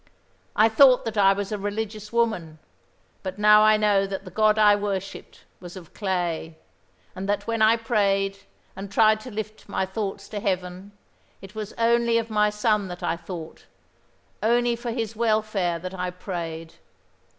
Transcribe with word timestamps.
I 0.55 0.67
thought 0.67 1.05
that 1.05 1.15
I 1.15 1.31
was 1.31 1.51
a 1.51 1.59
religious 1.59 2.11
woman; 2.11 2.57
but 3.21 3.37
now 3.37 3.61
I 3.61 3.77
know 3.77 4.07
that 4.07 4.25
the 4.25 4.31
God 4.31 4.57
I 4.57 4.75
worshipped 4.75 5.43
was 5.59 5.77
of 5.77 5.93
clay, 5.93 6.57
and 7.15 7.29
that 7.29 7.45
when 7.45 7.61
I 7.61 7.77
prayed 7.77 8.39
and 8.75 8.89
tried 8.91 9.19
to 9.19 9.29
lift 9.29 9.69
my 9.69 9.85
thoughts 9.85 10.27
to 10.29 10.39
Heaven 10.39 10.91
it 11.39 11.53
was 11.53 11.73
only 11.73 12.17
of 12.17 12.31
my 12.31 12.49
son 12.49 12.87
that 12.87 13.03
I 13.03 13.15
thought, 13.15 13.67
only 14.41 14.75
for 14.75 14.89
his 14.89 15.15
welfare 15.15 15.77
that 15.77 15.93
I 15.93 16.09
prayed. 16.09 16.73